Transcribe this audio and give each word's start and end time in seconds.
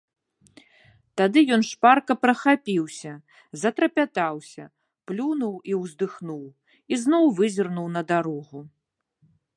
Тады 1.19 1.39
ён 1.57 1.61
шпарка 1.71 2.13
прахапіўся, 2.23 3.13
затрапятаўся, 3.65 4.63
плюнуў 5.11 5.53
і 5.73 5.77
ўздыхнуў 5.83 6.41
і 6.51 6.93
зноў 7.07 7.25
вызірнуў 7.41 7.87
на 7.99 8.09
дарогу. 8.15 8.59